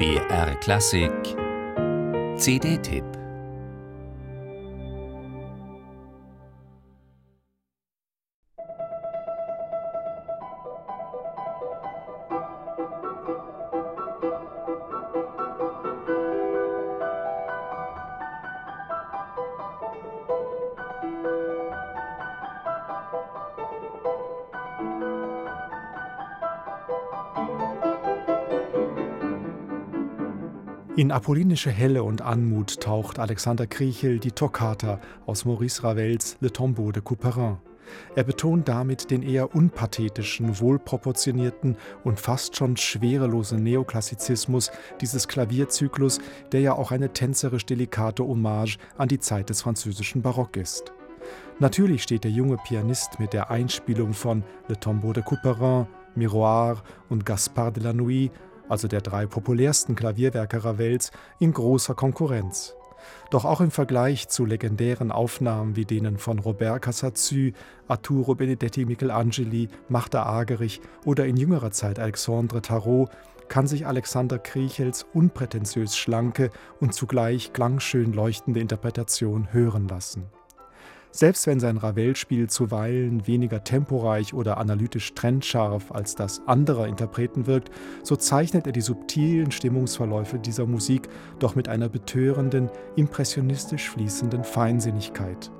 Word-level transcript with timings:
BR 0.00 0.54
Klassik. 0.62 1.36
CD-Tipp 2.38 3.19
In 30.96 31.12
apollinische 31.12 31.70
Helle 31.70 32.02
und 32.02 32.20
Anmut 32.20 32.80
taucht 32.80 33.20
Alexander 33.20 33.68
Kriechel 33.68 34.18
die 34.18 34.32
Toccata 34.32 35.00
aus 35.24 35.44
Maurice 35.44 35.84
Ravels 35.84 36.36
Le 36.40 36.52
Tombeau 36.52 36.90
de 36.90 37.00
Couperin. 37.00 37.58
Er 38.16 38.24
betont 38.24 38.66
damit 38.66 39.12
den 39.12 39.22
eher 39.22 39.54
unpathetischen, 39.54 40.58
wohlproportionierten 40.58 41.76
und 42.02 42.18
fast 42.18 42.56
schon 42.56 42.76
schwerelosen 42.76 43.62
Neoklassizismus 43.62 44.72
dieses 45.00 45.28
Klavierzyklus, 45.28 46.18
der 46.50 46.60
ja 46.60 46.72
auch 46.74 46.90
eine 46.90 47.12
tänzerisch 47.12 47.66
delikate 47.66 48.26
Hommage 48.26 48.76
an 48.98 49.08
die 49.08 49.20
Zeit 49.20 49.48
des 49.48 49.62
französischen 49.62 50.22
Barock 50.22 50.56
ist. 50.56 50.92
Natürlich 51.60 52.02
steht 52.02 52.24
der 52.24 52.32
junge 52.32 52.56
Pianist 52.56 53.20
mit 53.20 53.32
der 53.32 53.50
Einspielung 53.50 54.12
von 54.12 54.42
Le 54.66 54.78
Tombeau 54.78 55.12
de 55.12 55.22
Couperin, 55.22 55.86
Miroir 56.16 56.82
und 57.08 57.24
Gaspard 57.24 57.76
de 57.76 57.84
la 57.84 57.92
Nuit 57.92 58.32
also 58.70 58.88
der 58.88 59.00
drei 59.00 59.26
populärsten 59.26 59.94
Klavierwerke 59.94 60.64
Ravels, 60.64 61.10
in 61.38 61.52
großer 61.52 61.94
Konkurrenz. 61.94 62.74
Doch 63.30 63.44
auch 63.44 63.60
im 63.60 63.70
Vergleich 63.70 64.28
zu 64.28 64.44
legendären 64.44 65.10
Aufnahmen 65.12 65.76
wie 65.76 65.84
denen 65.84 66.18
von 66.18 66.38
Robert 66.38 66.82
Casazu, 66.82 67.52
Arturo 67.88 68.34
Benedetti 68.34 68.84
Michelangeli, 68.84 69.68
Martha 69.88 70.22
Argerich 70.22 70.80
oder 71.04 71.26
in 71.26 71.36
jüngerer 71.36 71.70
Zeit 71.70 71.98
Alexandre 71.98 72.62
Tarot 72.62 73.10
kann 73.48 73.66
sich 73.66 73.86
Alexander 73.86 74.38
Kriechels 74.38 75.06
unprätentiös 75.12 75.96
schlanke 75.96 76.50
und 76.78 76.94
zugleich 76.94 77.52
klangschön 77.52 78.12
leuchtende 78.12 78.60
Interpretation 78.60 79.52
hören 79.52 79.88
lassen. 79.88 80.26
Selbst 81.12 81.46
wenn 81.48 81.58
sein 81.58 81.76
Ravel-Spiel 81.76 82.48
zuweilen 82.48 83.26
weniger 83.26 83.64
temporeich 83.64 84.32
oder 84.32 84.58
analytisch 84.58 85.12
trennscharf 85.14 85.90
als 85.90 86.14
das 86.14 86.42
anderer 86.46 86.86
Interpreten 86.86 87.46
wirkt, 87.46 87.70
so 88.04 88.14
zeichnet 88.14 88.66
er 88.66 88.72
die 88.72 88.80
subtilen 88.80 89.50
Stimmungsverläufe 89.50 90.38
dieser 90.38 90.66
Musik 90.66 91.08
doch 91.40 91.56
mit 91.56 91.68
einer 91.68 91.88
betörenden, 91.88 92.70
impressionistisch 92.94 93.90
fließenden 93.90 94.44
Feinsinnigkeit. 94.44 95.50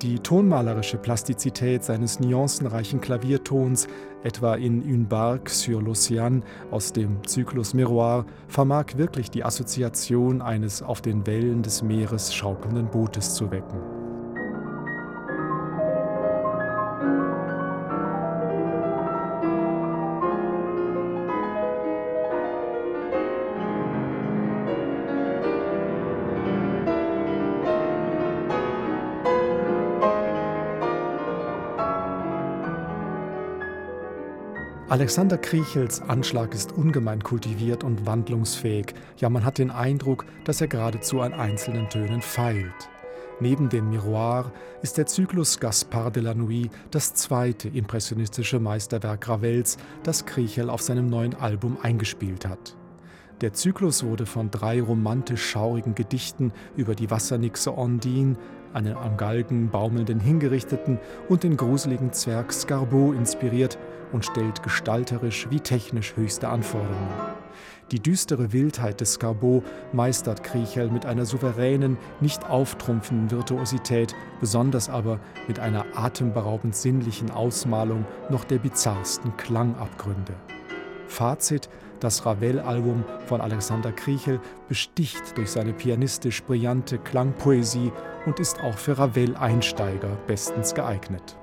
Die 0.00 0.20
tonmalerische 0.20 0.96
Plastizität 0.96 1.82
seines 1.82 2.20
nuancenreichen 2.20 3.00
Klaviertons, 3.00 3.88
etwa 4.22 4.54
in 4.54 4.80
Une 4.82 5.06
barque 5.06 5.50
sur 5.50 5.82
l'Océan 5.82 6.42
aus 6.70 6.92
dem 6.92 7.26
Zyklus 7.26 7.74
Miroir, 7.74 8.24
vermag 8.46 8.96
wirklich 8.96 9.28
die 9.30 9.44
Assoziation 9.44 10.40
eines 10.40 10.82
auf 10.82 11.02
den 11.02 11.26
Wellen 11.26 11.62
des 11.62 11.82
Meeres 11.82 12.32
schaukelnden 12.32 12.88
Bootes 12.88 13.34
zu 13.34 13.50
wecken. 13.50 13.97
Alexander 34.90 35.36
Kriechels 35.36 36.00
Anschlag 36.00 36.54
ist 36.54 36.72
ungemein 36.72 37.22
kultiviert 37.22 37.84
und 37.84 38.06
wandlungsfähig. 38.06 38.94
Ja, 39.18 39.28
man 39.28 39.44
hat 39.44 39.58
den 39.58 39.70
Eindruck, 39.70 40.24
dass 40.44 40.62
er 40.62 40.68
geradezu 40.68 41.20
an 41.20 41.34
einzelnen 41.34 41.90
Tönen 41.90 42.22
feilt. 42.22 42.88
Neben 43.38 43.68
dem 43.68 43.90
Miroir 43.90 44.50
ist 44.80 44.96
der 44.96 45.04
Zyklus 45.04 45.60
Gaspard 45.60 46.16
de 46.16 46.22
la 46.22 46.32
Nuit 46.32 46.70
das 46.90 47.12
zweite 47.12 47.68
impressionistische 47.68 48.60
Meisterwerk 48.60 49.28
Ravels, 49.28 49.76
das 50.04 50.24
Kriechel 50.24 50.70
auf 50.70 50.80
seinem 50.80 51.10
neuen 51.10 51.34
Album 51.34 51.76
eingespielt 51.82 52.48
hat. 52.48 52.74
Der 53.42 53.52
Zyklus 53.52 54.02
wurde 54.02 54.24
von 54.24 54.50
drei 54.50 54.80
romantisch 54.80 55.50
schaurigen 55.50 55.94
Gedichten 55.94 56.50
über 56.76 56.94
die 56.94 57.10
Wassernixe 57.10 57.76
Ondine, 57.76 58.36
einen 58.72 58.96
am 58.96 59.16
Galgen 59.16 59.70
baumelnden 59.70 60.20
Hingerichteten 60.20 60.98
und 61.28 61.42
den 61.42 61.56
gruseligen 61.56 62.12
Zwerg 62.12 62.52
Scarbeau 62.52 63.12
inspiriert 63.12 63.78
und 64.12 64.24
stellt 64.24 64.62
gestalterisch 64.62 65.48
wie 65.50 65.60
technisch 65.60 66.16
höchste 66.16 66.48
Anforderungen. 66.48 67.08
Die 67.90 68.00
düstere 68.00 68.52
Wildheit 68.52 69.00
des 69.00 69.14
Scarbeau 69.14 69.62
meistert 69.92 70.42
Kriechel 70.42 70.90
mit 70.90 71.06
einer 71.06 71.24
souveränen, 71.24 71.96
nicht 72.20 72.48
auftrumpfenden 72.48 73.30
Virtuosität, 73.30 74.14
besonders 74.40 74.90
aber 74.90 75.20
mit 75.46 75.58
einer 75.58 75.86
atemberaubend 75.94 76.76
sinnlichen 76.76 77.30
Ausmalung 77.30 78.04
noch 78.28 78.44
der 78.44 78.58
bizarrsten 78.58 79.36
Klangabgründe. 79.38 80.34
Fazit: 81.06 81.70
Das 82.00 82.24
Ravel-Album 82.24 83.04
von 83.26 83.40
Alexander 83.40 83.90
Kriechel 83.90 84.40
besticht 84.68 85.36
durch 85.36 85.50
seine 85.50 85.72
pianistisch 85.72 86.42
brillante 86.44 86.98
Klangpoesie 86.98 87.90
und 88.26 88.38
ist 88.38 88.62
auch 88.62 88.78
für 88.78 88.96
Ravel-Einsteiger 88.98 90.16
bestens 90.26 90.74
geeignet. 90.74 91.36